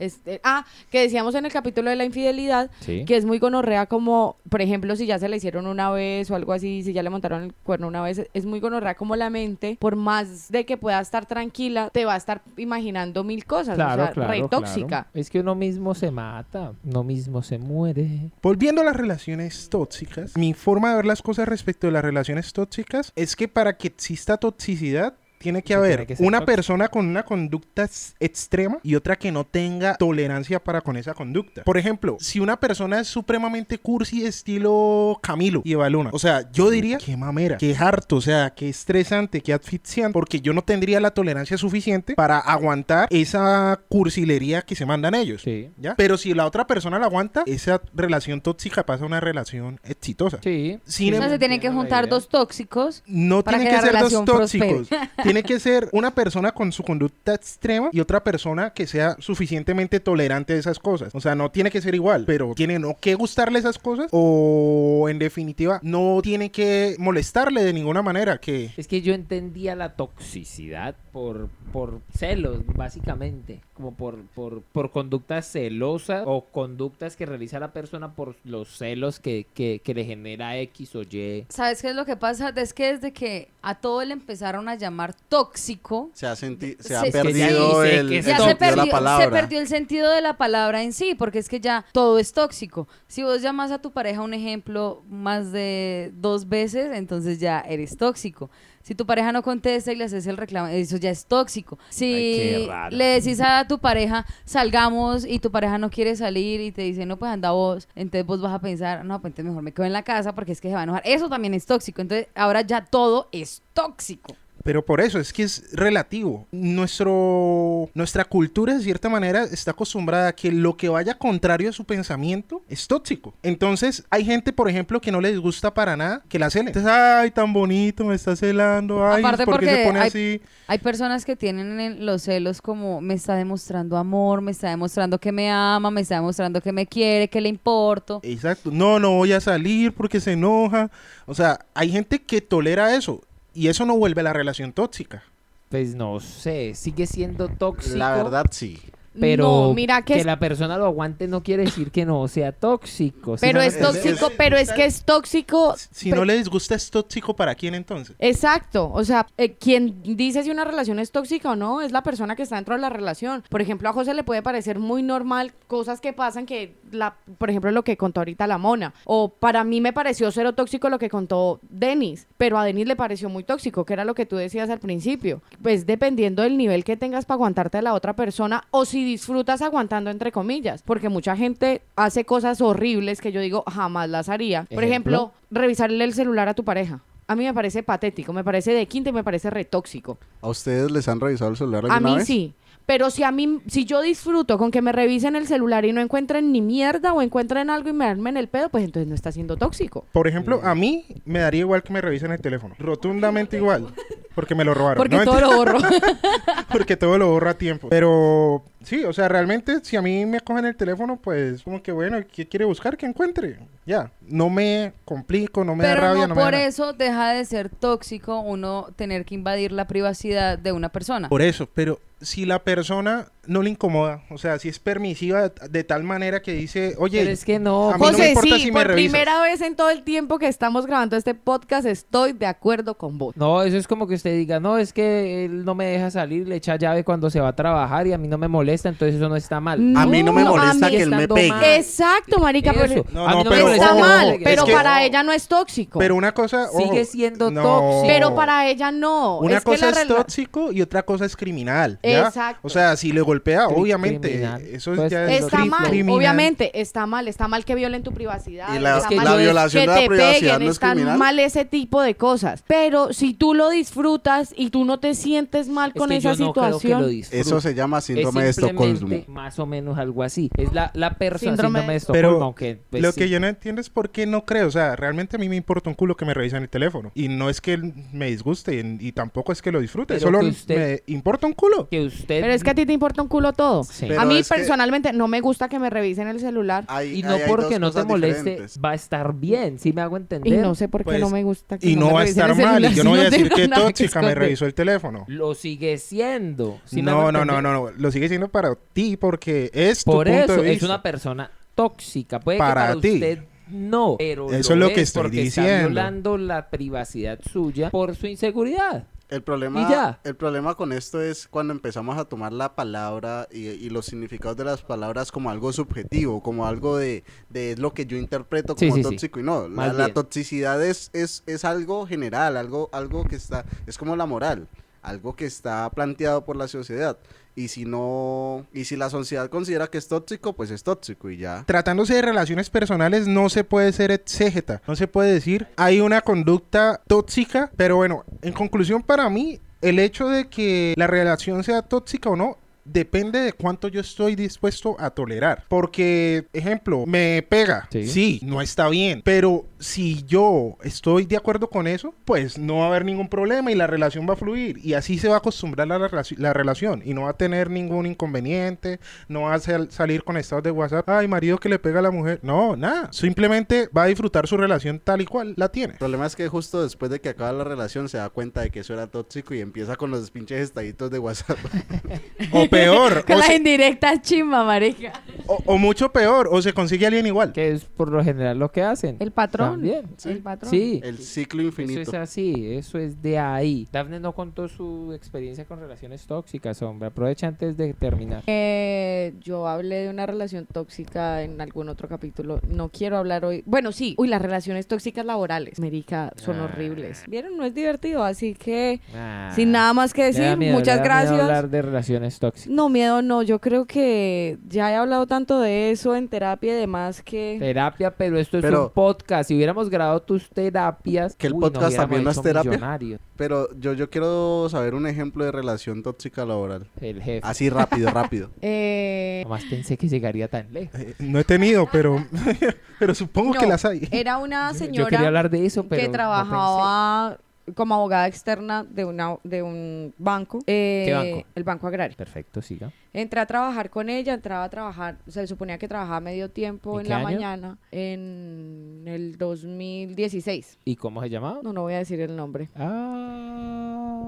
[0.00, 3.04] Este, ah, que decíamos en el capítulo de la infidelidad Sí.
[3.04, 6.34] que es muy gonorrea como, por ejemplo, si ya se le hicieron una vez o
[6.34, 9.30] algo así, si ya le montaron el cuerno una vez, es muy gonorrea como la
[9.30, 13.74] mente, por más de que pueda estar tranquila, te va a estar imaginando mil cosas,
[13.76, 14.48] Claro, o sea, claro, re claro.
[14.48, 15.06] tóxica.
[15.14, 18.30] Es que uno mismo se mata, uno mismo se muere.
[18.42, 22.52] Volviendo a las relaciones tóxicas, mi forma de ver las cosas respecto de las relaciones
[22.52, 26.54] tóxicas es que para que exista toxicidad tiene que haber tiene que ser una tóxico.
[26.56, 27.88] persona con una conducta
[28.20, 31.64] extrema y otra que no tenga tolerancia para con esa conducta.
[31.64, 36.50] Por ejemplo, si una persona es supremamente cursi estilo Camilo y Eva Luna, o sea,
[36.52, 40.62] yo diría que mamera, que harto, o sea, que estresante, que asfixiante, porque yo no
[40.62, 45.40] tendría la tolerancia suficiente para aguantar esa cursilería que se mandan ellos.
[45.42, 45.70] Sí.
[45.78, 45.94] ¿Ya?
[45.96, 50.38] Pero si la otra persona la aguanta, esa relación tóxica pasa a una relación exitosa.
[50.42, 50.78] Sí.
[50.84, 53.02] Sin O sea, em- se tienen que juntar dos tóxicos.
[53.06, 54.88] No Para tienen que que la ser dos relación tóxicos.
[55.30, 60.00] Tiene que ser una persona con su conducta extrema y otra persona que sea suficientemente
[60.00, 61.14] tolerante de esas cosas.
[61.14, 65.06] O sea, no tiene que ser igual, pero tiene no que gustarle esas cosas o
[65.08, 69.94] en definitiva no tiene que molestarle de ninguna manera que Es que yo entendía la
[69.94, 73.60] toxicidad por, por celos, básicamente.
[73.74, 79.20] Como por, por, por conductas celosas o conductas que realiza la persona por los celos
[79.20, 81.46] que, que, que le genera X o Y.
[81.48, 82.52] ¿Sabes qué es lo que pasa?
[82.56, 86.96] Es que desde que a todo le empezaron a llamar tóxico, Se ha, senti- se
[86.96, 89.24] ha perdido el, se perdió, la palabra.
[89.24, 92.32] se perdió el sentido de la palabra en sí, porque es que ya todo es
[92.32, 92.88] tóxico.
[93.06, 97.96] Si vos llamas a tu pareja un ejemplo más de dos veces, entonces ya eres
[97.96, 98.50] tóxico.
[98.82, 101.78] Si tu pareja no contesta y le haces el reclamo, eso ya es tóxico.
[101.90, 106.72] Si Ay, le decís a tu pareja, salgamos y tu pareja no quiere salir y
[106.72, 109.62] te dice, no, pues anda vos, entonces vos vas a pensar, no, pues entonces mejor
[109.62, 111.02] me quedo en la casa porque es que se va a enojar.
[111.04, 112.00] Eso también es tóxico.
[112.02, 114.34] Entonces ahora ya todo es tóxico.
[114.62, 116.46] Pero por eso es que es relativo.
[116.52, 121.72] Nuestro, nuestra cultura, de cierta manera, está acostumbrada a que lo que vaya contrario a
[121.72, 123.34] su pensamiento es tóxico.
[123.42, 126.68] Entonces, hay gente, por ejemplo, que no les gusta para nada que la celen.
[126.68, 129.06] Entonces, ay, tan bonito, me está celando.
[129.06, 130.42] Ay, Aparte ¿por qué porque se pone hay- así?
[130.66, 135.18] Hay personas que tienen en los celos como me está demostrando amor, me está demostrando
[135.18, 138.20] que me ama, me está demostrando que me quiere, que le importo.
[138.22, 138.70] Exacto.
[138.72, 140.90] No, no voy a salir porque se enoja.
[141.26, 143.20] O sea, hay gente que tolera eso.
[143.60, 145.22] Y eso no vuelve a la relación tóxica.
[145.68, 147.98] Pues no sé, sigue siendo tóxico.
[147.98, 148.80] La verdad, sí.
[149.18, 152.28] Pero no, mira que, que es- la persona lo aguante no quiere decir que no
[152.28, 153.36] sea tóxico.
[153.36, 155.74] ¿sí pero es tóxico, es- pero es que es tóxico.
[155.90, 158.14] Si no le disgusta, ¿es tóxico para quién entonces?
[158.20, 162.02] Exacto, o sea, eh, quien dice si una relación es tóxica o no es la
[162.02, 163.42] persona que está dentro de la relación.
[163.48, 167.50] Por ejemplo, a José le puede parecer muy normal cosas que pasan que, la, por
[167.50, 168.94] ejemplo, lo que contó ahorita la mona.
[169.04, 172.94] O para mí me pareció cero tóxico lo que contó Denis, pero a Denis le
[172.96, 175.42] pareció muy tóxico, que era lo que tú decías al principio.
[175.62, 179.62] Pues dependiendo del nivel que tengas para aguantarte a la otra persona o si disfrutas
[179.62, 184.64] aguantando entre comillas, porque mucha gente hace cosas horribles que yo digo jamás las haría.
[184.72, 185.32] Por Ejemplo.
[185.50, 187.00] revisarle el celular a tu pareja.
[187.26, 190.18] A mí me parece patético, me parece de quinta y me parece retóxico.
[190.40, 192.26] ¿A ustedes les han revisado el celular alguna A mí vez?
[192.26, 192.54] sí.
[192.86, 196.00] Pero si a mí, si yo disfruto con que me revisen el celular y no
[196.00, 199.30] encuentren ni mierda o encuentren algo y me armen el pedo, pues entonces no está
[199.30, 200.06] siendo tóxico.
[200.10, 202.74] Por ejemplo, a mí me daría igual que me revisen el teléfono.
[202.80, 203.86] Rotundamente igual.
[204.40, 204.96] Porque me lo robaron.
[204.96, 205.78] Porque No, todo lo borro.
[206.72, 207.88] porque todo lo borra a tiempo.
[207.90, 211.92] Pero sí, o sea, realmente si a mí me cogen el teléfono, pues como que
[211.92, 212.96] bueno, ¿qué quiere buscar?
[212.96, 213.58] Que encuentre.
[213.84, 216.66] Ya, no me complico, no me Pero da rabia, no, no, me da por nada.
[216.66, 221.28] eso deja de ser tóxico uno tener que invadir la privacidad de una persona.
[221.28, 225.68] Por eso, pero si la persona no le incomoda, o sea, si es permisiva de,
[225.68, 227.90] de tal manera que dice, oye, Pero es que no.
[227.90, 229.10] a mí no me importa sí, si me por revisas.
[229.12, 233.18] primera vez en todo el tiempo que estamos grabando este podcast estoy de acuerdo con
[233.18, 233.36] vos.
[233.36, 236.46] No, eso es como que usted diga, no, es que él no me deja salir,
[236.48, 239.16] le echa llave cuando se va a trabajar y a mí no me molesta, entonces
[239.16, 239.78] eso no está mal.
[239.96, 241.48] A mí no me molesta que él me pegue.
[241.48, 241.64] mal.
[241.64, 243.04] Exacto, marica, pero Eso.
[243.12, 245.22] No, A mí no, me pero molesta está me mal, pero Es que- para ella
[245.22, 245.98] no es tóxico.
[245.98, 246.68] Pero una cosa...
[246.72, 247.62] ojo, Sigue siendo no.
[247.62, 248.02] tóxico.
[248.06, 249.38] Pero para ella no.
[249.40, 251.98] Una es que cosa la es tóxico y otra cosa es criminal.
[252.02, 252.26] ¿ya?
[252.28, 252.60] Exacto.
[252.62, 254.62] O sea, si le golpea, Cri- obviamente, criminal.
[254.62, 256.16] eso Pues ya es Está mal, criminal.
[256.16, 258.74] obviamente, está mal, está mal que violen tu privacidad.
[258.74, 260.76] Y la- está que mal la que violación de la te privacidad peguen, no es
[260.76, 261.18] están criminal.
[261.18, 262.62] mal ese tipo de cosas.
[262.66, 266.32] Pero si tú lo disfrutas y tú no te sientes mal Es con que esa
[266.34, 267.40] yo no creo que lo situación.
[267.40, 269.34] Eso se llama es síndrome de simplemente Estocolmo.
[269.40, 270.50] más o menos algo así.
[270.56, 273.20] Es la, la persona Síndrome síndrome, de de Estocolmo, Pero aunque, pues, lo sí.
[273.20, 274.66] que yo no entiendo es por qué no creo.
[274.66, 277.10] O sea, realmente a mí me importa un culo que me revisen el teléfono.
[277.14, 277.76] Y no es que
[278.12, 280.14] me disguste y, y tampoco es que lo disfrute.
[280.14, 281.88] Pero Solo que usted- me importa un culo.
[281.88, 283.84] que usted pero es que a ti te importa un culo todo.
[283.84, 284.08] Sí.
[284.16, 287.42] A mí personalmente no me gusta que me revisen el celular Hay- y no hay
[287.46, 288.80] porque no te moleste diferentes.
[288.84, 290.52] va a estar bien, si me hago entender.
[290.52, 292.24] y no sé por qué Pues, no me gusta que Y no, me va a
[292.24, 292.56] estar mal.
[292.56, 295.24] celular Y yo no voy a decir que tóxica me revisó el teléfono.
[295.28, 296.78] Lo sigue siendo.
[296.84, 297.90] ¿sí me hago no, no, no, no, no.
[297.96, 301.50] Lo sigue siendo para ti porque es Por tu punto eso de es una persona
[301.74, 302.40] tóxica.
[302.40, 303.10] Puede Para que para ti.
[303.14, 303.38] usted
[303.72, 305.88] no, pero Eso es lo que estoy porque está diciendo.
[305.90, 309.04] violando la privacidad suya por su inseguridad.
[309.30, 310.20] El problema, Y ya.
[310.24, 314.56] el problema con esto es cuando empezamos a tomar la palabra y, y los significados
[314.56, 318.74] de las palabras como algo subjetivo, como algo de, de es lo que yo interpreto
[318.74, 319.08] como sí, sí.
[319.08, 319.68] tóxico y no.
[319.68, 324.26] La, la toxicidad es, es, es algo general, algo, algo que está, es como la
[324.26, 324.66] moral,
[325.02, 327.16] algo que está planteado por la sociedad.
[327.60, 331.36] Y si no, y si la sociedad considera que es tóxico, pues es tóxico y
[331.36, 331.64] ya.
[331.66, 336.22] Tratándose de relaciones personales no se puede ser exégeta, no se puede decir hay una
[336.22, 341.82] conducta tóxica, pero bueno, en conclusión para mí el hecho de que la relación sea
[341.82, 345.64] tóxica o no depende de cuánto yo estoy dispuesto a tolerar.
[345.68, 347.88] Porque, ejemplo, me pega.
[347.92, 348.06] Sí.
[348.08, 348.40] Sí.
[348.42, 349.22] no está bien.
[349.24, 353.70] Pero si yo estoy de acuerdo con eso, pues no va a haber ningún problema
[353.70, 354.78] y la relación va a fluir.
[354.84, 357.02] Y así se va a acostumbrar la, relaci- la relación.
[357.04, 359.00] Y no va a tener ningún inconveniente.
[359.28, 361.08] No va a sal- salir con estados de WhatsApp.
[361.08, 362.40] Ay, marido que le pega a la mujer.
[362.42, 363.08] No, nada.
[363.12, 365.92] Simplemente va a disfrutar su relación tal y cual la tiene.
[365.94, 368.70] El problema es que justo después de que acaba la relación se da cuenta de
[368.70, 371.58] que eso era tóxico y empieza con los pinches estaditos de WhatsApp.
[372.52, 373.24] O peor.
[373.26, 375.12] Con o, las indirectas chimba, marica.
[375.50, 376.48] O- o mucho peor.
[376.50, 377.52] O se consigue alguien igual.
[377.52, 379.16] Que es por lo general lo que hacen.
[379.20, 379.72] El patrón.
[379.72, 380.06] También.
[380.24, 380.70] El patrón.
[380.70, 381.00] Sí.
[381.04, 382.00] El ciclo Eso infinito.
[382.02, 383.86] es así, eso es de ahí.
[383.92, 387.08] Dafne no contó su experiencia con relaciones tóxicas, hombre.
[387.08, 388.42] Aprovecha antes de terminar.
[388.46, 392.60] Eh, yo hablé de una relación tóxica en algún otro capítulo.
[392.68, 393.62] No quiero hablar hoy.
[393.66, 394.14] Bueno, sí.
[394.18, 395.78] Uy, las relaciones tóxicas laborales.
[395.78, 396.64] América son Ah.
[396.64, 397.24] horribles.
[397.28, 398.22] Vieron, no es divertido.
[398.24, 401.40] Así que, Ah, sin nada más que decir, miedo, muchas gracias.
[401.40, 402.70] hablar de relaciones tóxicas.
[402.72, 403.42] No, miedo no.
[403.42, 407.56] Yo creo que ya he hablado tanto de eso en terapia y demás que.
[407.58, 409.48] Terapia, pero esto es Pero- un podcast.
[409.48, 413.18] Si hubiéramos grabado tus terapias, Que el uy, podcast también no es hecho terapia.
[413.36, 416.86] Pero yo, yo quiero saber un ejemplo de relación tóxica laboral.
[417.00, 417.40] El jefe.
[417.42, 418.50] Así rápido, rápido.
[418.60, 421.00] Eh, Jamás pensé que llegaría tan lejos.
[421.00, 422.24] Eh, no he tenido, pero,
[422.98, 424.08] pero supongo que las hay.
[424.10, 427.38] Era una Yo quería señora hablar de eso, pero que no trabajaba
[427.74, 430.58] como abogada externa de, una, de un banco.
[430.66, 431.46] eh, ¿Qué banco?
[431.54, 432.16] El Banco Agrario.
[432.16, 432.90] Perfecto, siga.
[433.12, 437.08] Entré a trabajar con ella, entraba a trabajar, se suponía que trabajaba medio tiempo ¿En
[437.08, 437.24] la año?
[437.24, 440.78] mañana, en el 2016.
[440.84, 441.60] ¿Y cómo se llamaba?
[441.62, 442.68] No, no voy a decir el nombre.
[442.74, 444.26] Ah,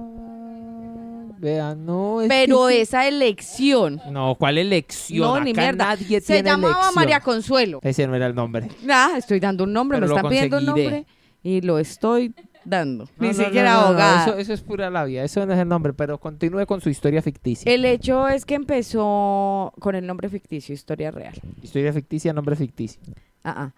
[1.38, 2.20] Vea, no.
[2.22, 5.20] es Pero que- esa elección No, ¿cuál elección?
[5.20, 5.86] No, ni mierda.
[5.86, 6.94] Nadie se tiene llamaba elección.
[6.94, 7.80] María Consuelo.
[7.82, 8.68] Ese no era el nombre.
[8.88, 11.04] Ah, estoy dando un nombre, Pero me están pidiendo un nombre
[11.42, 12.32] y lo estoy
[12.64, 13.04] dando.
[13.04, 14.22] No, Ni no, siquiera no, no, abogada.
[14.24, 15.24] Eso, eso es pura labia.
[15.24, 17.72] Eso no es el nombre, pero continúe con su historia ficticia.
[17.72, 21.34] El hecho es que empezó con el nombre ficticio, historia real.
[21.62, 23.00] Historia ficticia, nombre ficticio.
[23.44, 23.72] Ah, ah.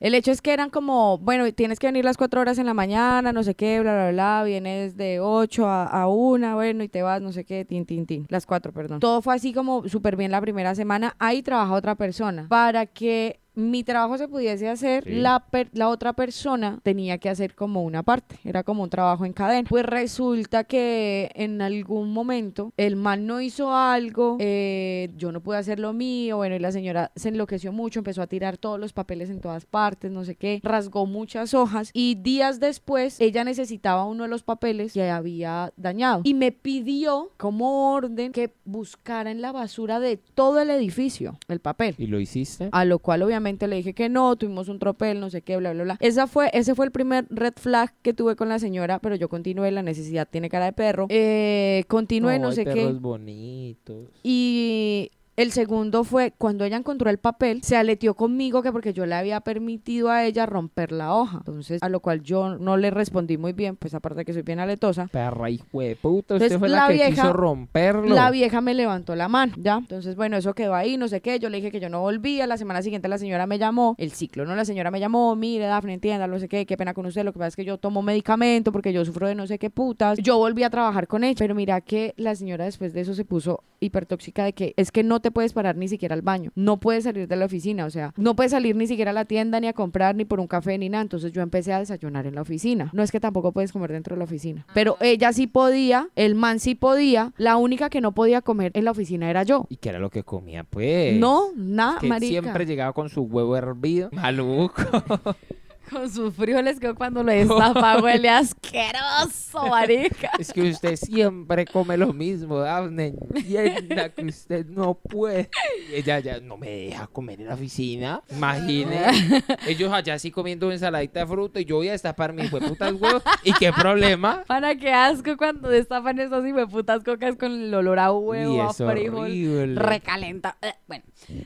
[0.00, 2.74] El hecho es que eran como, bueno, tienes que venir las cuatro horas en la
[2.74, 6.88] mañana, no sé qué, bla, bla, bla, vienes de ocho a, a una, bueno, y
[6.88, 8.24] te vas, no sé qué, tin, tin, tin.
[8.28, 9.00] Las cuatro, perdón.
[9.00, 11.16] Todo fue así como súper bien la primera semana.
[11.18, 12.46] Ahí trabaja otra persona.
[12.48, 15.14] Para que mi trabajo se pudiese hacer, Sí.
[15.16, 18.36] la, per- la otra persona tenía que hacer como una parte.
[18.44, 19.68] Era como un trabajo en cadena.
[19.68, 25.56] Pues resulta que en algún momento el man no hizo algo, eh, yo no pude
[25.56, 28.92] hacer lo mío, bueno, y la señora se enloqueció mucho, empezó a tirar todos los
[28.92, 34.04] papeles en todas partes, no sé qué, rasgó muchas hojas y días después ella necesitaba
[34.04, 39.42] uno de los papeles que había dañado y me pidió como orden que buscara en
[39.42, 41.96] la basura de todo el edificio el papel.
[41.98, 42.68] ¿Y lo hiciste?
[42.70, 45.72] A lo cual obviamente le dije que no, tuvimos un tropel, no sé qué, bla,
[45.72, 45.96] bla, bla.
[46.00, 49.28] Esa fue, ese fue el primer red flag que tuve con la señora, pero yo
[49.28, 51.06] continué, la necesidad tiene cara de perro.
[51.08, 52.86] Eh, continué, no, hay sé qué.
[52.86, 54.10] bonitos.
[54.22, 59.06] Y el segundo fue cuando ella encontró el papel, se aleteó conmigo que porque yo
[59.06, 61.38] le había permitido a ella romper la hoja.
[61.38, 64.42] Entonces, a lo cual yo no le respondí muy bien, pues aparte de que soy
[64.42, 65.06] bien aletosa.
[65.06, 66.34] Perra hijo de puta.
[66.34, 68.14] Usted Entonces, fue la, la que vieja- quiso romperlo.
[68.14, 69.76] La vieja me levantó la mano, ¿ya?
[69.78, 71.38] Entonces, bueno, eso quedó ahí, no sé qué.
[71.38, 72.46] Yo le dije que yo no volvía.
[72.46, 74.54] La semana siguiente la señora me llamó, el ciclo, ¿no?
[74.56, 77.24] La señora me llamó, mire, Dafne, entienda, no sé qué, qué pena con usted.
[77.24, 79.70] Lo que pasa es que yo tomo medicamento porque yo sufro de no sé qué
[79.70, 80.18] putas.
[80.18, 83.24] Yo volví a trabajar con ella, pero mira que la señora después de eso se
[83.24, 86.78] puso hipertóxica de que es que no te puedes parar ni siquiera al baño, no
[86.78, 89.60] puedes salir de la oficina, o sea, no puedes salir ni siquiera a la tienda,
[89.60, 91.02] ni a comprar, ni por un café, ni nada.
[91.02, 92.90] Entonces yo empecé a desayunar en la oficina.
[92.92, 96.34] No es que tampoco puedes comer dentro de la oficina, pero ella sí podía, el
[96.34, 99.66] man sí podía, la única que no podía comer en la oficina era yo.
[99.68, 101.18] ¿Y qué era lo que comía, pues?
[101.18, 102.40] No, nada, que marica.
[102.40, 104.10] siempre llegaba con su huevo hervido.
[104.12, 104.82] Maluco.
[105.90, 110.30] Con sus frijoles que cuando lo destapa huele asqueroso, marica.
[110.38, 113.14] es que usted siempre come lo mismo, Daphne.
[113.34, 115.50] Entienda que usted no puede.
[115.90, 118.22] Y ella ya no me deja comer en la oficina.
[118.30, 118.96] Imagine.
[119.66, 123.22] Ellos allá así comiendo ensaladita de fruta y yo voy a destapar mis hueputas huevos.
[123.44, 124.42] ¿Y qué problema?
[124.46, 128.72] Para qué asco cuando destapan esas putas cocas con el olor a huevo, Uy, a
[128.72, 129.74] frijol, horrible.
[129.80, 130.56] recalenta.
[130.86, 131.04] Bueno,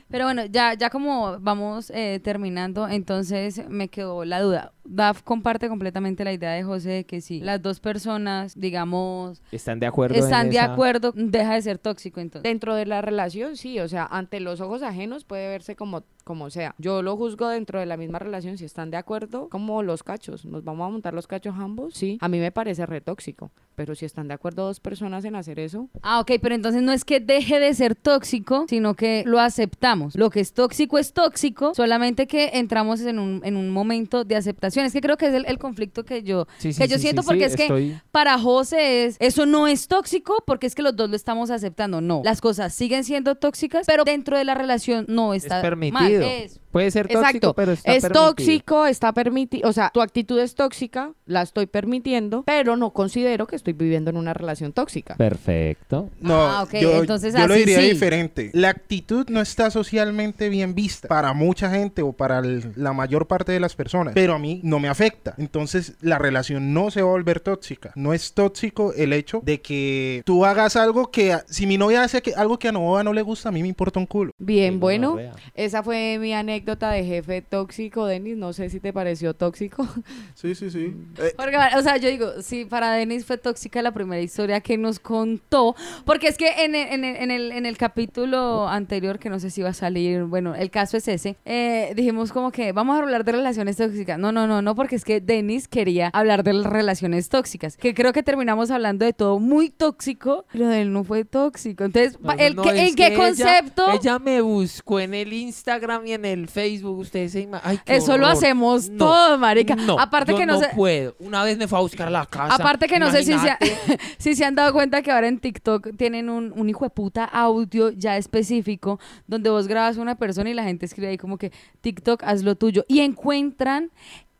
[0.09, 4.71] Pero bueno, ya, ya como vamos eh, terminando, entonces me quedó la duda.
[4.85, 9.79] Daf comparte completamente la idea de José de que si las dos personas, digamos, ¿Están
[9.79, 10.15] de acuerdo?
[10.15, 12.43] en están de esa- acuerdo, deja de ser tóxico entonces.
[12.43, 16.49] dentro de la relación, sí, o sea, ante los ojos ajenos puede verse como, como
[16.49, 16.75] sea.
[16.77, 20.45] Yo lo juzgo dentro de la misma relación, si están de acuerdo, como los cachos.
[20.45, 22.17] Nos vamos a montar los cachos ambos, sí.
[22.21, 25.59] A mí me parece re tóxico, pero si están de acuerdo dos personas en hacer
[25.59, 29.39] eso, Ah, ok, pero entonces no es que deje de ser tóxico, sino que lo
[29.39, 30.15] aceptamos.
[30.17, 34.35] Lo que es tóxico es tóxico, solamente que entramos en un, en un momento de
[34.35, 34.72] aceptación.
[34.81, 37.03] Es que creo que es el, el conflicto que yo, Sí, sí, que yo sí,
[37.03, 40.95] siento porque es que para José es, eso no es tóxico porque es que los
[40.95, 42.01] dos lo estamos aceptando.
[42.01, 45.99] No, las cosas siguen siendo tóxicas, pero dentro de la relación no Es está permitido.
[46.01, 46.11] mal.
[46.23, 47.53] Es- Puede ser tóxico, Exacto.
[47.53, 48.27] pero está es permitido.
[48.27, 53.47] tóxico, está permitido, o sea, tu actitud es tóxica, la estoy permitiendo, pero no considero
[53.47, 55.15] que estoy viviendo en una relación tóxica.
[55.15, 56.09] Perfecto.
[56.19, 57.89] No, Ah, ok, yo, entonces yo lo diría sí.
[57.91, 58.49] diferente.
[58.53, 63.27] La actitud no está socialmente bien vista para mucha gente o para el- la mayor
[63.27, 65.35] parte de las personas, pero a mí no me afecta.
[65.37, 67.91] Entonces la relación no se va a volver tóxica.
[67.95, 72.03] No es tóxico el hecho de que tú hagas algo que, a- si mi novia
[72.03, 74.31] hace que, algo que a Nova no le gusta, a mí me importa un culo.
[74.39, 75.17] Bien, bueno,
[75.53, 78.37] esa fue mi anécdota de jefe tóxico, Denis.
[78.37, 79.87] No sé si te pareció tóxico.
[80.35, 80.93] Sí, sí, sí.
[81.19, 84.77] Eh, Porque, o sea, yo digo, sí, para Denis fue tóxica la primera historia que
[84.77, 89.19] nos contó, porque es que en el, en el, en el, en el capítulo anterior,
[89.19, 92.51] que no sé si va a salir, bueno, el caso es ese, eh, dijimos como
[92.51, 94.19] que vamos a hablar de relaciones tóxicas.
[94.19, 97.93] No, no, no, no, porque es que Denis quería hablar de las relaciones tóxicas, que
[97.93, 101.85] creo que terminamos hablando de todo muy tóxico, pero de él no fue tóxico.
[101.85, 103.85] Entonces, No, ¿el, no, ¿en qué que concepto?
[103.87, 106.97] Ella, ella me buscó en el Instagram y en el Facebook.
[106.99, 109.75] Ustedes se ima- Ay, qué Eso lo hacemos No, todo, marica.
[109.75, 110.69] No, Aparte yo que no, no se...
[110.69, 111.15] puedo.
[111.19, 112.55] Una vez me fue a buscar la casa.
[112.55, 113.57] Aparte que no sé si se,
[114.17, 117.25] si se han dado cuenta que ahora en TikTok tienen un, un hijo de puta
[117.25, 121.37] audio ya específico donde vos grabas a una persona y la gente escribe ahí como
[121.37, 123.91] que TikTok haz lo tuyo y encuentran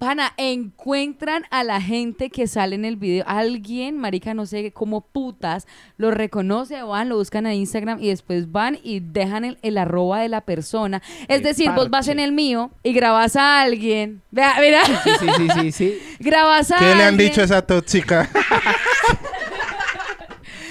[0.04, 3.24] Pana, encuentran a la gente que sale en el video.
[3.26, 8.52] Alguien, marica, no sé cómo putas, lo reconoce, van, lo buscan a Instagram y después
[8.52, 11.02] van y dejan el, el arroba de la persona.
[11.30, 14.22] Es El decir, vos vas en el mío y grabas a alguien.
[14.30, 16.00] Vea, mira, Sí, sí, sí, sí, sí.
[16.20, 18.30] grabas a ¿Qué le han dicho a esa tóxica?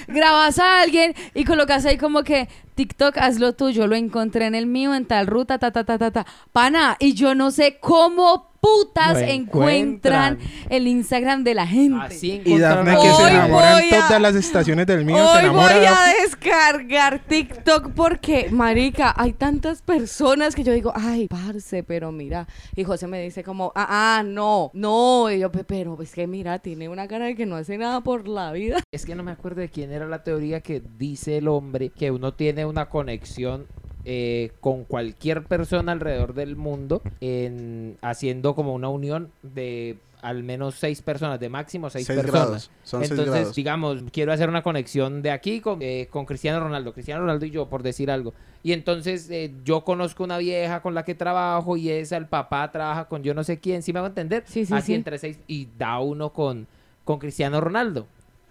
[0.09, 4.55] grabas a alguien y colocas ahí como que TikTok, haz lo tuyo, lo encontré en
[4.55, 6.27] el mío, en tal ruta, ta, ta, ta, ta, ta.
[6.53, 10.39] Pana, y yo no sé cómo putas encuentran encuentran.
[10.71, 11.99] el Instagram de la gente.
[12.01, 15.77] Así Y Dafne que se enamora en todas las estaciones del mío, se Hoy enamora.
[15.77, 22.13] voy a descargar TikTok porque, marica, hay tantas personas que yo digo, ay, parce, pero
[22.13, 22.47] mira.
[22.77, 25.29] Y José me dice como, ah, ah, no, no.
[25.31, 28.01] Y yo, "Pe- pero es que mira, tiene una cara de que no hace nada
[28.03, 28.79] por la vida.
[28.93, 32.13] Es que no me acuerdo de quién era la teoría que dice el hombre que
[32.13, 33.67] uno tiene una conexión
[34.05, 40.77] eh, con cualquier persona alrededor del mundo en haciendo como una unión de al menos
[40.77, 42.45] seis personas, de máximo seis, Seis personas.
[42.47, 42.71] grados.
[42.85, 43.55] Son seis Entonces, grados.
[43.57, 47.51] digamos, quiero hacer una conexión de aquí con, eh, con Cristiano Ronaldo, Cristiano Ronaldo y
[47.51, 48.33] yo, por decir algo.
[48.63, 52.71] Y entonces eh, yo conozco una vieja con la que trabajo y esa, el papá
[52.71, 54.45] trabaja con yo no sé quién, ¿sí me hago entender?
[54.47, 54.95] Sí, sí, Así sí.
[54.95, 56.69] entre seis y da uno con,
[57.05, 58.07] con Cristiano Ronaldo.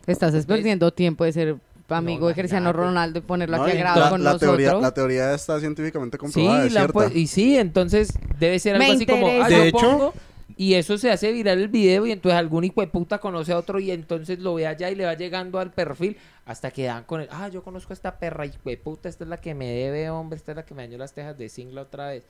[0.07, 1.55] Estás perdiendo tiempo de ser
[1.97, 2.73] amigo No, de Cristiano.
[2.73, 4.39] Ronaldo y ponerlo No, aquí a con la nosotros.
[4.39, 6.99] teoría, la teoría está científicamente Sí, comprobada, es la cierta.
[6.99, 10.13] pu- y sí, entonces debe ser algo Me así como, ah, yo De hecho- pongo,
[10.57, 13.57] y eso se hace viral el video y entonces algún hijo de puta conoce a
[13.57, 17.03] otro y entonces lo ve allá y le va llegando al perfil hasta que dan
[17.03, 19.53] con el, ah, yo conozco a esta perra hijo de puta, esta es la que
[19.53, 22.07] me debe, hombre, esta es la que me dañó las tejas de zinc la otra
[22.07, 22.25] vez.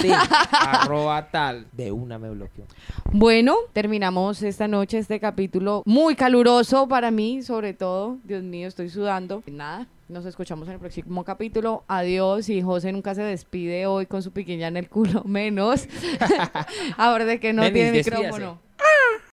[0.00, 0.10] Sí,
[0.52, 2.64] arroba tal, de una me bloqueó.
[3.12, 8.18] Bueno, terminamos esta noche este capítulo muy caluroso para mí, sobre todo.
[8.24, 9.42] Dios mío, estoy sudando.
[9.46, 11.84] Nada, nos escuchamos en el próximo capítulo.
[11.88, 12.48] Adiós.
[12.48, 15.88] Y José nunca se despide hoy con su piquiña en el culo, menos.
[16.96, 18.22] Ahora de que no tiene despídase.
[18.22, 18.60] micrófono.